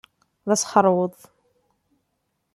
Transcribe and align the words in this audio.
D 0.47 0.49
asxeṛweḍ. 0.55 1.15